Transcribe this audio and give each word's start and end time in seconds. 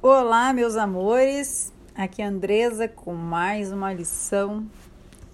Olá, 0.00 0.52
meus 0.52 0.76
amores. 0.76 1.72
Aqui 1.92 2.22
é 2.22 2.24
a 2.24 2.28
Andresa 2.28 2.86
com 2.86 3.14
mais 3.14 3.72
uma 3.72 3.92
lição 3.92 4.64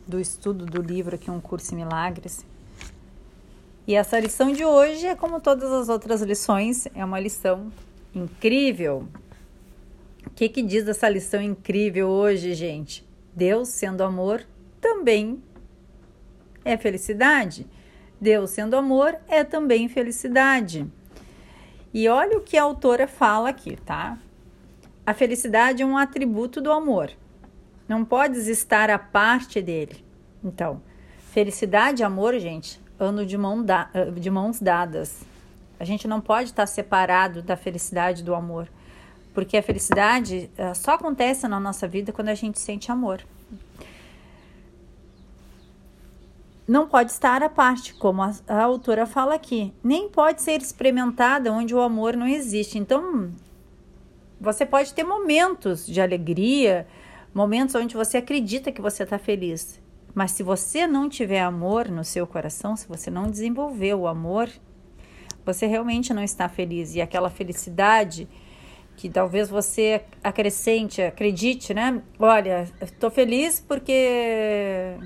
do 0.07 0.19
estudo 0.19 0.65
do 0.65 0.81
livro 0.81 1.17
aqui 1.17 1.31
um 1.31 1.39
curso 1.39 1.75
em 1.75 1.77
milagres. 1.77 2.47
E 3.87 3.95
essa 3.95 4.19
lição 4.19 4.51
de 4.51 4.65
hoje 4.65 5.07
é 5.07 5.15
como 5.15 5.39
todas 5.39 5.71
as 5.71 5.91
outras 5.91 6.23
lições, 6.23 6.89
é 6.95 7.05
uma 7.05 7.21
lição 7.21 7.71
incrível. 8.15 9.07
O 10.27 10.31
que 10.31 10.49
que 10.49 10.63
diz 10.63 10.89
essa 10.89 11.11
lição 11.11 11.43
incrível 11.43 12.09
hoje, 12.09 12.55
gente? 12.55 13.07
Deus 13.37 13.69
sendo 13.69 14.03
amor 14.03 14.47
também 14.81 15.43
é 16.65 16.79
felicidade. 16.79 17.67
Deus 18.19 18.49
sendo 18.49 18.79
amor 18.79 19.15
é 19.29 19.45
também 19.45 19.91
felicidade. 19.91 20.91
E 21.93 22.09
olha 22.09 22.39
o 22.39 22.41
que 22.41 22.57
a 22.57 22.63
autora 22.63 23.07
fala 23.07 23.51
aqui, 23.51 23.77
tá? 23.77 24.19
A 25.07 25.13
felicidade 25.13 25.83
é 25.83 25.87
um 25.87 25.99
atributo 25.99 26.63
do 26.63 26.73
amor. 26.73 27.11
Não 27.87 28.05
podes 28.05 28.47
estar 28.47 28.89
à 28.89 28.99
parte 28.99 29.61
dele. 29.61 30.03
Então, 30.43 30.81
felicidade 31.31 32.01
e 32.01 32.05
amor, 32.05 32.39
gente, 32.39 32.81
andam 32.99 33.27
de, 33.27 33.37
mão 33.37 33.63
da, 33.63 33.91
de 34.19 34.31
mãos 34.31 34.61
dadas. 34.61 35.23
A 35.79 35.85
gente 35.85 36.09
não 36.09 36.23
pode 36.23 36.51
estar 36.51 36.67
separado 36.67 37.43
da 37.43 37.57
felicidade 37.57 38.23
do 38.23 38.35
amor. 38.35 38.67
Porque 39.35 39.59
a 39.59 39.63
felicidade 39.63 40.51
eh, 40.57 40.73
só 40.75 40.93
acontece 40.93 41.47
na 41.49 41.61
nossa 41.61 41.87
vida 41.87 42.13
quando 42.13 42.29
a 42.29 42.35
gente 42.35 42.59
sente 42.59 42.91
amor. 42.91 43.21
Não 46.67 46.89
pode 46.89 47.11
estar 47.11 47.43
à 47.43 47.49
parte, 47.49 47.93
como 47.95 48.23
a, 48.23 48.33
a 48.49 48.63
autora 48.63 49.05
fala 49.05 49.35
aqui. 49.35 49.75
Nem 49.83 50.09
pode 50.09 50.41
ser 50.41 50.63
experimentada 50.63 51.53
onde 51.53 51.75
o 51.75 51.81
amor 51.81 52.17
não 52.17 52.27
existe. 52.27 52.79
Então, 52.79 53.33
você 54.45 54.67
pode 54.67 54.93
ter 54.93 55.03
momentos 55.03 55.87
de 55.87 56.01
alegria, 56.01 56.87
momentos 57.33 57.75
onde 57.75 57.97
você 57.97 58.19
acredita 58.19 58.71
que 58.71 58.81
você 58.81 59.03
está 59.03 59.19
feliz. 59.19 59.81
Mas 60.15 60.31
se 60.31 60.43
você 60.43 60.87
não 60.87 61.09
tiver 61.09 61.41
amor 61.41 61.89
no 61.89 62.05
seu 62.05 62.27
coração, 62.27 62.77
se 62.77 62.87
você 62.87 63.11
não 63.11 63.29
desenvolver 63.29 63.95
o 63.95 64.07
amor, 64.07 64.49
você 65.45 65.67
realmente 65.67 66.15
não 66.15 66.23
está 66.23 66.49
feliz. 66.49 66.95
E 66.95 67.01
aquela 67.01 67.29
felicidade 67.29 68.29
que 68.97 69.09
talvez 69.09 69.49
você 69.49 70.05
acrescente, 70.23 71.03
acredite, 71.03 71.75
né? 71.75 72.01
Olha, 72.19 72.69
estou 72.81 73.11
feliz 73.11 73.59
porque 73.59 74.97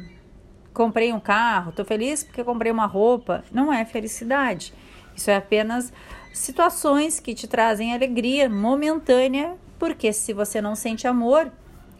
comprei 0.74 1.12
um 1.12 1.20
carro, 1.20 1.70
estou 1.70 1.84
feliz 1.84 2.22
porque 2.22 2.44
comprei 2.44 2.70
uma 2.70 2.86
roupa. 2.86 3.42
Não 3.50 3.72
é 3.72 3.84
felicidade. 3.86 4.74
Isso 5.16 5.30
é 5.30 5.36
apenas 5.36 5.92
situações 6.32 7.20
que 7.20 7.34
te 7.34 7.46
trazem 7.46 7.92
alegria 7.92 8.48
momentânea, 8.48 9.56
porque 9.78 10.12
se 10.12 10.32
você 10.32 10.60
não 10.60 10.74
sente 10.74 11.06
amor, 11.06 11.52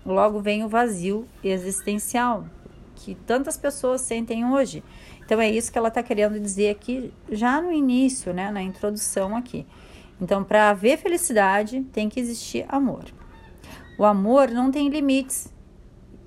logo 0.05 0.41
vem 0.41 0.65
o 0.65 0.69
vazio 0.69 1.27
existencial 1.43 2.47
que 2.99 3.15
tantas 3.15 3.57
pessoas 3.57 4.01
sentem 4.01 4.45
hoje. 4.45 4.83
Então 5.25 5.41
é 5.41 5.49
isso 5.49 5.71
que 5.71 5.79
ela 5.79 5.89
está 5.89 6.03
querendo 6.03 6.41
dizer 6.41 6.71
aqui 6.71 7.13
já 7.31 7.61
no 7.61 7.73
início, 7.73 8.33
né, 8.33 8.51
na 8.51 8.63
introdução 8.63 9.37
aqui. 9.37 9.67
Então, 10.21 10.43
para 10.43 10.71
haver 10.71 10.99
felicidade, 10.99 11.83
tem 11.93 12.09
que 12.09 12.19
existir 12.19 12.67
amor. 12.69 13.05
O 13.97 14.05
amor 14.05 14.51
não 14.51 14.71
tem 14.71 14.89
limites, 14.89 15.53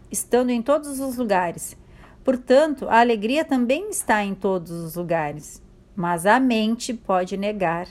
estando 0.09 0.49
em 0.49 0.61
todos 0.61 0.99
os 1.01 1.17
lugares. 1.17 1.75
Portanto, 2.23 2.87
a 2.87 3.01
alegria 3.01 3.43
também 3.43 3.89
está 3.89 4.23
em 4.23 4.33
todos 4.33 4.71
os 4.71 4.95
lugares 4.95 5.60
mas 5.95 6.25
a 6.25 6.39
mente 6.39 6.93
pode 6.93 7.37
negar 7.37 7.87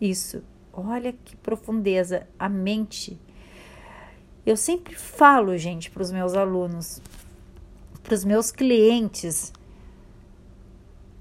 isso. 0.00 0.42
Olha 0.72 1.12
que 1.12 1.36
profundeza, 1.36 2.26
a 2.38 2.48
mente. 2.48 3.18
Eu 4.46 4.56
sempre 4.56 4.94
falo, 4.94 5.56
gente, 5.58 5.90
para 5.90 6.02
os 6.02 6.10
meus 6.10 6.34
alunos, 6.34 7.02
para 8.02 8.14
os 8.14 8.24
meus 8.24 8.50
clientes, 8.50 9.52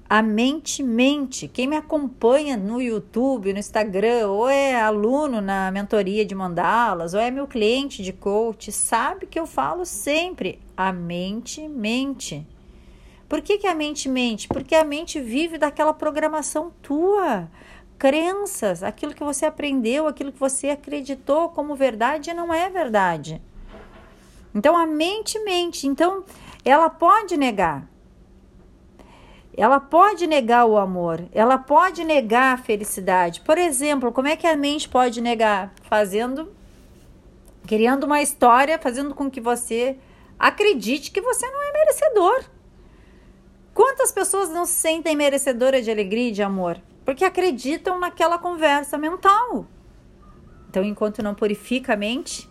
a 0.09 0.23
mente 0.23 0.81
mente. 0.81 1.47
Quem 1.47 1.67
me 1.67 1.75
acompanha 1.75 2.57
no 2.57 2.81
YouTube, 2.81 3.53
no 3.53 3.59
Instagram, 3.59 4.27
ou 4.27 4.49
é 4.49 4.79
aluno 4.79 5.39
na 5.41 5.69
mentoria 5.71 6.25
de 6.25 6.33
mandalas, 6.33 7.13
ou 7.13 7.19
é 7.19 7.29
meu 7.29 7.45
cliente 7.45 8.01
de 8.01 8.11
coach, 8.11 8.71
sabe 8.71 9.27
que 9.27 9.39
eu 9.39 9.45
falo 9.45 9.85
sempre: 9.85 10.59
a 10.75 10.91
mente 10.91 11.67
mente. 11.67 12.47
Por 13.29 13.41
que, 13.41 13.59
que 13.59 13.67
a 13.67 13.75
mente 13.75 14.09
mente? 14.09 14.47
Porque 14.47 14.73
a 14.73 14.83
mente 14.83 15.21
vive 15.21 15.59
daquela 15.59 15.93
programação 15.93 16.73
tua, 16.81 17.47
crenças, 17.99 18.81
aquilo 18.81 19.13
que 19.13 19.23
você 19.23 19.45
aprendeu, 19.45 20.07
aquilo 20.07 20.31
que 20.31 20.39
você 20.39 20.71
acreditou 20.71 21.49
como 21.49 21.75
verdade 21.75 22.33
não 22.33 22.51
é 22.51 22.67
verdade. 22.71 23.39
Então 24.53 24.75
a 24.75 24.87
mente 24.87 25.37
mente. 25.43 25.85
Então 25.85 26.25
ela 26.65 26.89
pode 26.89 27.37
negar. 27.37 27.87
Ela 29.55 29.79
pode 29.79 30.25
negar 30.25 30.65
o 30.65 30.77
amor, 30.77 31.21
ela 31.33 31.57
pode 31.57 32.05
negar 32.05 32.53
a 32.53 32.57
felicidade. 32.57 33.41
Por 33.41 33.57
exemplo, 33.57 34.11
como 34.11 34.27
é 34.27 34.35
que 34.37 34.47
a 34.47 34.55
mente 34.55 34.87
pode 34.87 35.19
negar? 35.19 35.73
Fazendo, 35.83 36.51
criando 37.67 38.05
uma 38.05 38.21
história, 38.21 38.79
fazendo 38.79 39.13
com 39.13 39.29
que 39.29 39.41
você 39.41 39.97
acredite 40.39 41.11
que 41.11 41.19
você 41.19 41.45
não 41.45 41.61
é 41.61 41.73
merecedor. 41.73 42.58
Quantas 43.79 44.11
pessoas 44.11 44.49
não 44.49 44.65
se 44.65 44.73
sentem 44.73 45.15
merecedoras 45.15 45.85
de 45.85 45.89
alegria 45.89 46.27
e 46.27 46.31
de 46.33 46.43
amor? 46.43 46.81
Porque 47.05 47.23
acreditam 47.23 47.97
naquela 47.97 48.37
conversa 48.37 48.97
mental. 48.97 49.67
Então, 50.69 50.83
enquanto 50.83 51.23
não 51.23 51.33
purifica 51.33 51.93
a 51.93 51.95
mente, 51.95 52.49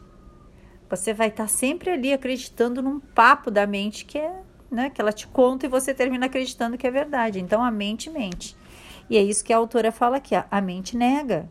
você 0.88 1.12
vai 1.12 1.28
estar 1.28 1.46
sempre 1.46 1.90
ali 1.90 2.14
acreditando 2.14 2.80
num 2.80 2.98
papo 2.98 3.50
da 3.50 3.66
mente 3.66 4.06
que 4.06 4.16
é, 4.16 4.40
né, 4.70 4.88
que 4.88 5.02
ela 5.02 5.12
te 5.12 5.26
conta 5.26 5.66
e 5.66 5.68
você 5.68 5.92
termina 5.92 6.24
acreditando 6.24 6.78
que 6.78 6.86
é 6.86 6.90
verdade. 6.90 7.38
Então, 7.40 7.62
a 7.62 7.70
mente 7.70 8.08
mente. 8.08 8.56
E 9.10 9.18
é 9.18 9.22
isso 9.22 9.44
que 9.44 9.52
a 9.52 9.58
autora 9.58 9.92
fala 9.92 10.16
aqui, 10.16 10.34
a 10.34 10.60
mente 10.62 10.96
nega. 10.96 11.46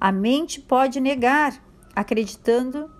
A 0.00 0.10
mente 0.10 0.60
pode 0.60 0.98
negar, 0.98 1.54
acreditando 1.94 2.90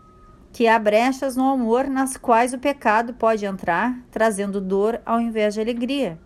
que 0.52 0.68
há 0.68 0.78
brechas 0.78 1.34
no 1.34 1.48
amor 1.48 1.88
nas 1.88 2.16
quais 2.16 2.52
o 2.52 2.58
pecado 2.58 3.14
pode 3.14 3.46
entrar, 3.46 3.98
trazendo 4.10 4.60
dor 4.60 5.00
ao 5.06 5.18
invés 5.18 5.54
de 5.54 5.60
alegria. 5.60 6.18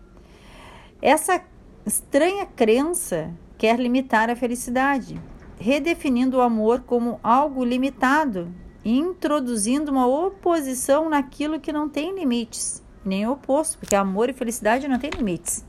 Essa 1.01 1.41
estranha 1.85 2.45
crença 2.45 3.33
quer 3.57 3.79
limitar 3.79 4.29
a 4.29 4.35
felicidade, 4.35 5.19
redefinindo 5.57 6.37
o 6.37 6.41
amor 6.41 6.81
como 6.81 7.19
algo 7.23 7.63
limitado 7.63 8.53
e 8.83 8.97
introduzindo 8.97 9.91
uma 9.91 10.05
oposição 10.05 11.09
naquilo 11.09 11.59
que 11.59 11.71
não 11.71 11.87
tem 11.87 12.13
limites, 12.13 12.83
nem 13.05 13.27
oposto, 13.27 13.77
porque 13.77 13.95
amor 13.95 14.29
e 14.29 14.33
felicidade 14.33 14.87
não 14.87 14.99
têm 14.99 15.09
limites. 15.09 15.65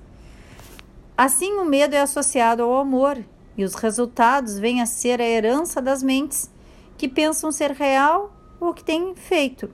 Assim, 1.17 1.55
o 1.55 1.65
medo 1.65 1.95
é 1.95 2.01
associado 2.01 2.63
ao 2.63 2.77
amor 2.77 3.19
e 3.57 3.65
os 3.65 3.75
resultados 3.75 4.59
vêm 4.59 4.81
a 4.81 4.87
ser 4.87 5.21
a 5.21 5.25
herança 5.25 5.81
das 5.81 6.03
mentes 6.03 6.51
que 6.97 7.09
pensam 7.09 7.51
ser 7.51 7.73
real 7.73 8.38
o 8.61 8.75
que 8.75 8.85
tem 8.85 9.15
feito. 9.15 9.71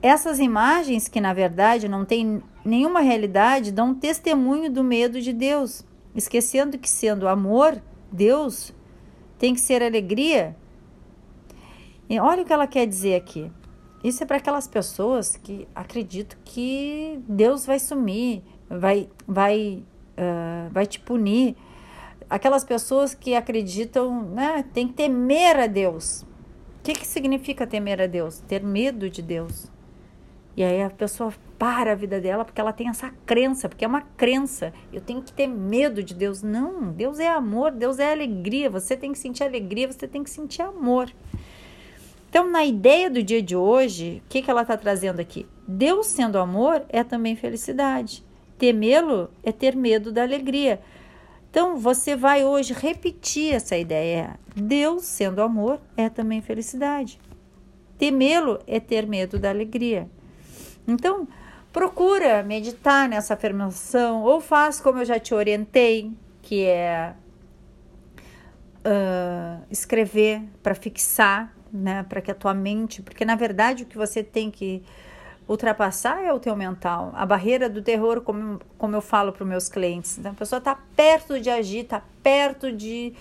Essas 0.00 0.38
imagens, 0.38 1.08
que 1.08 1.20
na 1.20 1.32
verdade 1.32 1.88
não 1.88 2.04
têm 2.04 2.42
nenhuma 2.64 3.00
realidade, 3.00 3.72
dão 3.72 3.94
testemunho 3.94 4.70
do 4.70 4.84
medo 4.84 5.20
de 5.20 5.32
Deus, 5.32 5.84
esquecendo 6.14 6.78
que, 6.78 6.88
sendo 6.88 7.26
amor, 7.26 7.80
Deus 8.12 8.72
tem 9.38 9.54
que 9.54 9.60
ser 9.60 9.82
alegria. 9.82 10.56
E 12.08 12.20
olha 12.20 12.42
o 12.42 12.44
que 12.44 12.52
ela 12.52 12.66
quer 12.66 12.86
dizer 12.86 13.16
aqui. 13.16 13.50
Isso 14.02 14.22
é 14.22 14.26
para 14.26 14.36
aquelas 14.36 14.68
pessoas 14.68 15.36
que 15.36 15.66
acreditam 15.74 16.38
que 16.44 17.18
Deus 17.26 17.64
vai 17.64 17.78
sumir, 17.78 18.42
vai, 18.68 19.08
vai, 19.26 19.82
uh, 20.18 20.70
vai 20.70 20.86
te 20.86 21.00
punir. 21.00 21.56
Aquelas 22.28 22.62
pessoas 22.62 23.14
que 23.14 23.34
acreditam, 23.34 24.22
né, 24.22 24.64
tem 24.74 24.86
que 24.86 24.92
temer 24.92 25.58
a 25.58 25.66
Deus 25.66 26.26
que, 26.84 26.92
que 26.92 27.06
significa 27.06 27.66
temer 27.66 28.02
a 28.02 28.06
Deus? 28.06 28.40
Ter 28.40 28.62
medo 28.62 29.08
de 29.08 29.22
Deus. 29.22 29.72
E 30.54 30.62
aí 30.62 30.82
a 30.82 30.90
pessoa 30.90 31.32
para 31.58 31.92
a 31.92 31.94
vida 31.94 32.20
dela 32.20 32.44
porque 32.44 32.60
ela 32.60 32.74
tem 32.74 32.90
essa 32.90 33.10
crença, 33.24 33.70
porque 33.70 33.86
é 33.86 33.88
uma 33.88 34.02
crença. 34.02 34.70
Eu 34.92 35.00
tenho 35.00 35.22
que 35.22 35.32
ter 35.32 35.46
medo 35.46 36.02
de 36.02 36.14
Deus. 36.14 36.42
Não, 36.42 36.92
Deus 36.92 37.18
é 37.18 37.26
amor, 37.26 37.72
Deus 37.72 37.98
é 37.98 38.12
alegria. 38.12 38.68
Você 38.68 38.96
tem 38.96 39.12
que 39.12 39.18
sentir 39.18 39.42
alegria, 39.44 39.90
você 39.90 40.06
tem 40.06 40.22
que 40.22 40.28
sentir 40.28 40.60
amor. 40.60 41.10
Então, 42.28 42.50
na 42.50 42.64
ideia 42.64 43.08
do 43.08 43.22
dia 43.22 43.40
de 43.40 43.56
hoje, 43.56 44.22
o 44.26 44.28
que, 44.28 44.42
que 44.42 44.50
ela 44.50 44.62
está 44.62 44.76
trazendo 44.76 45.20
aqui? 45.20 45.46
Deus 45.66 46.08
sendo 46.08 46.38
amor 46.38 46.84
é 46.90 47.02
também 47.02 47.34
felicidade. 47.34 48.22
Temê-lo 48.58 49.30
é 49.42 49.50
ter 49.52 49.74
medo 49.74 50.12
da 50.12 50.22
alegria. 50.22 50.80
Então, 51.54 51.76
você 51.76 52.16
vai 52.16 52.44
hoje 52.44 52.74
repetir 52.74 53.54
essa 53.54 53.76
ideia. 53.76 54.40
Deus, 54.56 55.04
sendo 55.04 55.40
amor, 55.40 55.80
é 55.96 56.08
também 56.08 56.42
felicidade. 56.42 57.20
Temê-lo 57.96 58.58
é 58.66 58.80
ter 58.80 59.06
medo 59.06 59.38
da 59.38 59.50
alegria. 59.50 60.10
Então, 60.84 61.28
procura 61.72 62.42
meditar 62.42 63.08
nessa 63.08 63.34
afirmação 63.34 64.24
ou 64.24 64.40
faz 64.40 64.80
como 64.80 64.98
eu 64.98 65.04
já 65.04 65.20
te 65.20 65.32
orientei, 65.32 66.10
que 66.42 66.64
é 66.64 67.14
uh, 68.80 69.64
escrever, 69.70 70.42
para 70.60 70.74
fixar, 70.74 71.54
né, 71.72 72.02
para 72.08 72.20
que 72.20 72.32
a 72.32 72.34
tua 72.34 72.52
mente, 72.52 73.00
porque 73.00 73.24
na 73.24 73.36
verdade 73.36 73.84
o 73.84 73.86
que 73.86 73.96
você 73.96 74.24
tem 74.24 74.50
que 74.50 74.82
ultrapassar 75.48 76.22
é 76.22 76.32
o 76.32 76.38
teu 76.38 76.56
mental. 76.56 77.12
A 77.14 77.26
barreira 77.26 77.68
do 77.68 77.82
terror, 77.82 78.20
como, 78.20 78.60
como 78.78 78.96
eu 78.96 79.00
falo 79.00 79.32
para 79.32 79.42
os 79.42 79.48
meus 79.48 79.68
clientes, 79.68 80.18
né? 80.18 80.30
a 80.30 80.34
pessoa 80.34 80.58
está 80.58 80.78
perto 80.96 81.38
de 81.40 81.50
agir, 81.50 81.80
está 81.80 82.02
perto 82.22 82.72
de, 82.72 83.14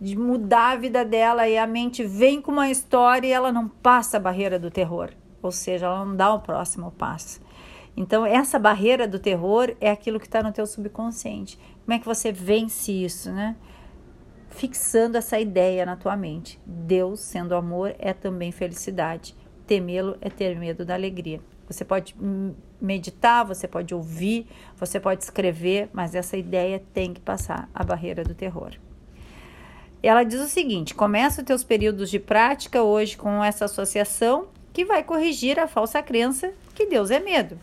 de 0.00 0.16
mudar 0.16 0.72
a 0.72 0.76
vida 0.76 1.04
dela 1.04 1.48
e 1.48 1.56
a 1.56 1.66
mente 1.66 2.04
vem 2.04 2.40
com 2.40 2.52
uma 2.52 2.70
história 2.70 3.28
e 3.28 3.32
ela 3.32 3.52
não 3.52 3.68
passa 3.68 4.16
a 4.16 4.20
barreira 4.20 4.58
do 4.58 4.70
terror, 4.70 5.10
ou 5.42 5.52
seja, 5.52 5.86
ela 5.86 6.04
não 6.04 6.16
dá 6.16 6.32
o 6.32 6.40
próximo 6.40 6.90
passo. 6.92 7.40
Então, 7.96 8.24
essa 8.24 8.58
barreira 8.58 9.08
do 9.08 9.18
terror 9.18 9.74
é 9.80 9.90
aquilo 9.90 10.20
que 10.20 10.26
está 10.26 10.40
no 10.42 10.52
teu 10.52 10.66
subconsciente. 10.66 11.58
Como 11.84 11.96
é 11.96 11.98
que 11.98 12.06
você 12.06 12.30
vence 12.30 12.92
isso, 12.92 13.30
né? 13.32 13.56
fixando 14.50 15.16
essa 15.16 15.38
ideia 15.38 15.84
na 15.86 15.96
tua 15.96 16.16
mente. 16.16 16.60
Deus, 16.66 17.20
sendo 17.20 17.54
amor, 17.54 17.94
é 17.98 18.12
também 18.12 18.50
felicidade. 18.50 19.34
Temê-lo 19.66 20.16
é 20.20 20.30
ter 20.30 20.56
medo 20.58 20.84
da 20.84 20.94
alegria. 20.94 21.40
Você 21.68 21.84
pode 21.84 22.16
meditar, 22.80 23.44
você 23.44 23.68
pode 23.68 23.94
ouvir, 23.94 24.46
você 24.76 24.98
pode 24.98 25.22
escrever, 25.22 25.88
mas 25.92 26.14
essa 26.14 26.36
ideia 26.36 26.82
tem 26.94 27.12
que 27.12 27.20
passar 27.20 27.68
a 27.74 27.84
barreira 27.84 28.24
do 28.24 28.34
terror. 28.34 28.72
Ela 30.02 30.24
diz 30.24 30.40
o 30.40 30.48
seguinte: 30.48 30.94
começa 30.94 31.42
os 31.42 31.46
teus 31.46 31.62
períodos 31.62 32.10
de 32.10 32.18
prática 32.18 32.82
hoje 32.82 33.16
com 33.16 33.42
essa 33.44 33.66
associação 33.66 34.48
que 34.72 34.84
vai 34.84 35.02
corrigir 35.02 35.58
a 35.58 35.66
falsa 35.66 36.02
crença 36.02 36.52
que 36.74 36.86
Deus 36.86 37.10
é 37.10 37.20
medo. 37.20 37.58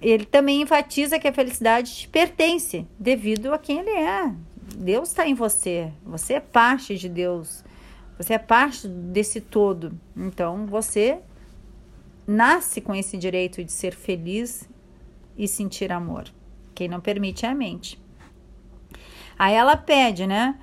Ele 0.00 0.24
também 0.24 0.62
enfatiza 0.62 1.18
que 1.18 1.28
a 1.28 1.32
felicidade 1.32 1.94
te 1.94 2.08
pertence 2.08 2.86
devido 2.98 3.52
a 3.52 3.58
quem 3.58 3.80
ele 3.80 3.90
é, 3.90 4.32
Deus 4.74 5.08
está 5.08 5.26
em 5.26 5.34
você, 5.34 5.92
você 6.04 6.34
é 6.34 6.40
parte 6.40 6.96
de 6.96 7.08
Deus, 7.08 7.64
você 8.16 8.34
é 8.34 8.38
parte 8.38 8.88
desse 8.88 9.40
todo. 9.40 9.92
Então 10.16 10.66
você 10.66 11.18
nasce 12.32 12.80
com 12.80 12.94
esse 12.94 13.16
direito 13.16 13.62
de 13.62 13.70
ser 13.70 13.94
feliz 13.94 14.68
e 15.36 15.46
sentir 15.46 15.92
amor. 15.92 16.24
Quem 16.74 16.88
não 16.88 17.00
permite 17.00 17.44
é 17.44 17.48
a 17.48 17.54
mente. 17.54 18.00
Aí 19.38 19.54
ela 19.54 19.76
pede, 19.76 20.26
né? 20.26 20.58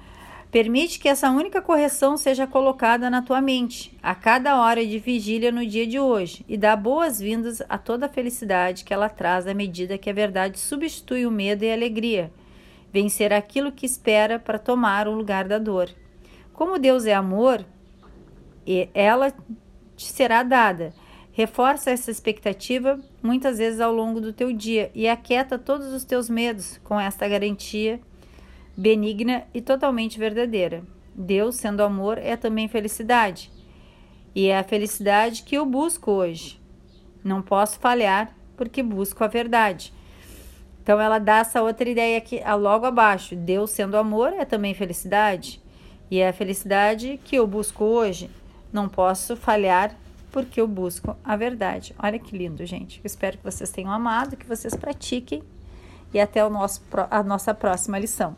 Permite 0.51 0.99
que 0.99 1.07
essa 1.07 1.29
única 1.29 1.61
correção 1.61 2.17
seja 2.17 2.47
colocada 2.47 3.07
na 3.07 3.21
tua 3.21 3.39
mente 3.39 3.95
a 4.01 4.15
cada 4.15 4.59
hora 4.59 4.83
de 4.83 4.97
vigília 4.97 5.51
no 5.51 5.63
dia 5.63 5.85
de 5.85 5.99
hoje 5.99 6.43
e 6.49 6.57
dá 6.57 6.75
boas-vindas 6.75 7.61
a 7.69 7.77
toda 7.77 8.07
a 8.07 8.09
felicidade 8.09 8.83
que 8.83 8.91
ela 8.91 9.09
traz 9.09 9.45
à 9.45 9.53
medida 9.53 9.97
que 9.97 10.09
a 10.09 10.13
verdade 10.13 10.57
substitui 10.57 11.27
o 11.27 11.31
medo 11.31 11.63
e 11.63 11.69
a 11.69 11.75
alegria 11.75 12.31
vencer 12.91 13.31
aquilo 13.31 13.71
que 13.71 13.85
espera 13.85 14.39
para 14.39 14.57
tomar 14.57 15.07
o 15.07 15.13
lugar 15.13 15.47
da 15.47 15.59
dor. 15.59 15.89
Como 16.51 16.79
Deus 16.79 17.05
é 17.05 17.13
amor, 17.13 17.63
ela 18.93 19.31
te 19.95 20.05
será 20.05 20.43
dada. 20.43 20.93
Reforça 21.31 21.91
essa 21.91 22.11
expectativa 22.11 22.99
muitas 23.21 23.57
vezes 23.57 23.79
ao 23.79 23.93
longo 23.93 24.19
do 24.19 24.33
teu 24.33 24.51
dia 24.51 24.91
e 24.93 25.07
aquieta 25.07 25.57
todos 25.57 25.93
os 25.93 26.03
teus 26.03 26.29
medos 26.29 26.79
com 26.83 26.99
esta 26.99 27.27
garantia 27.27 27.99
benigna 28.75 29.43
e 29.53 29.61
totalmente 29.61 30.17
verdadeira. 30.17 30.83
Deus, 31.13 31.55
sendo 31.55 31.83
amor, 31.83 32.17
é 32.17 32.37
também 32.37 32.69
felicidade. 32.69 33.51
E 34.33 34.47
é 34.47 34.57
a 34.57 34.63
felicidade 34.63 35.43
que 35.43 35.55
eu 35.55 35.65
busco 35.65 36.11
hoje. 36.11 36.59
Não 37.21 37.41
posso 37.41 37.77
falhar 37.79 38.33
porque 38.55 38.81
busco 38.81 39.21
a 39.23 39.27
verdade. 39.27 39.93
Então 40.81 40.99
ela 40.99 41.19
dá 41.19 41.39
essa 41.39 41.61
outra 41.61 41.89
ideia 41.89 42.17
aqui 42.17 42.41
logo 42.57 42.85
abaixo. 42.85 43.35
Deus 43.35 43.71
sendo 43.71 43.97
amor 43.97 44.31
é 44.31 44.45
também 44.45 44.73
felicidade. 44.73 45.61
E 46.09 46.19
é 46.19 46.29
a 46.29 46.33
felicidade 46.33 47.19
que 47.23 47.35
eu 47.35 47.45
busco 47.45 47.83
hoje. 47.83 48.29
Não 48.71 48.87
posso 48.87 49.35
falhar 49.35 49.95
porque 50.31 50.61
eu 50.61 50.67
busco 50.67 51.15
a 51.23 51.35
verdade. 51.35 51.95
Olha 51.97 52.19
que 52.19 52.37
lindo, 52.37 52.65
gente. 52.65 52.99
Eu 52.99 53.07
espero 53.07 53.37
que 53.37 53.43
vocês 53.43 53.71
tenham 53.71 53.91
amado, 53.91 54.37
que 54.37 54.45
vocês 54.45 54.75
pratiquem 54.75 55.43
e 56.13 56.19
até 56.19 56.43
o 56.45 56.49
nosso, 56.49 56.81
a 57.09 57.23
nossa 57.23 57.53
próxima 57.53 57.99
lição. 57.99 58.35